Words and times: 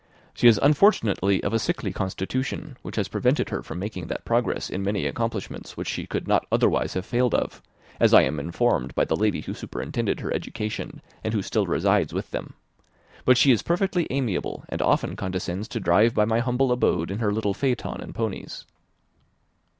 She 0.33 0.47
is 0.47 0.59
unfortunately 0.63 1.43
of 1.43 1.53
a 1.53 1.59
sickly 1.59 1.93
constitution, 1.93 2.75
which 2.81 2.95
has 2.95 3.07
prevented 3.07 3.49
her 3.49 3.61
making 3.75 4.07
that 4.07 4.25
progress 4.25 4.67
in 4.67 4.81
many 4.81 5.05
accomplishments 5.05 5.77
which 5.77 5.87
she 5.87 6.07
could 6.07 6.27
not 6.27 6.47
otherwise 6.51 6.95
have 6.95 7.05
failed 7.05 7.35
of, 7.35 7.61
as 7.99 8.11
I 8.11 8.23
am 8.23 8.39
informed 8.39 8.95
by 8.95 9.05
the 9.05 9.15
lady 9.15 9.41
who 9.41 9.53
superintended 9.53 10.21
her 10.21 10.33
education, 10.33 11.03
and 11.23 11.35
who 11.35 11.43
still 11.43 11.67
resides 11.67 12.15
with 12.15 12.31
them. 12.31 12.55
But 13.25 13.37
she 13.37 13.51
is 13.51 13.61
perfectly 13.61 14.07
amiable, 14.09 14.63
and 14.69 14.81
often 14.81 15.15
condescends 15.15 15.67
to 15.67 15.79
drive 15.79 16.15
by 16.15 16.25
my 16.25 16.39
humble 16.39 16.71
abode 16.71 17.11
in 17.11 17.19
her 17.19 17.31
little 17.31 17.53
phaeton 17.53 18.01
and 18.01 18.15
ponies." 18.15 18.65